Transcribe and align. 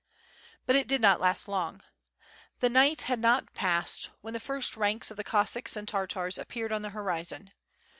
But 0.65 0.75
it 0.75 0.87
did 0.87 0.99
not 0.99 1.21
last 1.21 1.47
long, 1.47 1.83
the 2.59 2.69
night 2.71 3.03
had 3.03 3.19
not 3.19 3.53
passed 3.53 4.09
when 4.21 4.33
the 4.33 4.39
first 4.39 4.75
ranks 4.75 5.11
of 5.11 5.17
the 5.17 5.23
Cossacks 5.23 5.75
and 5.75 5.87
Tartars 5.87 6.39
appeared 6.39 6.71
on 6.71 6.81
the 6.81 6.89
hori 6.89 7.23
zon. 7.23 7.51